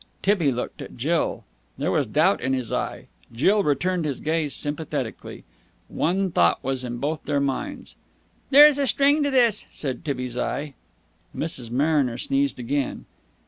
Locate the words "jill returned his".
3.31-4.19